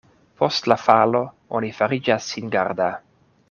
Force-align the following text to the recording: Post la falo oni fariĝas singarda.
Post 0.43 0.69
la 0.71 0.77
falo 0.85 1.21
oni 1.61 1.69
fariĝas 1.83 2.33
singarda. 2.33 2.93